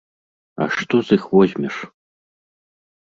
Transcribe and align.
А 0.65 0.67
што 0.77 0.95
з 1.09 1.19
іх 1.21 1.27
возьмеш? 1.35 1.75